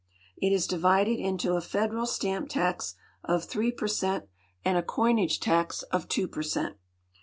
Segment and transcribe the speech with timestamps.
[0.41, 4.25] It is divided into a federal stamp tax of 3 per cent
[4.65, 6.77] and a coinage tax of 2 per cent.